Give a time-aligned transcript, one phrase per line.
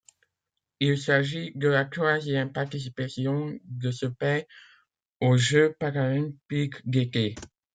[0.79, 4.45] Il s'agit de la troisième participation de ce pays
[5.19, 7.35] aux Jeux paralympiques d'été.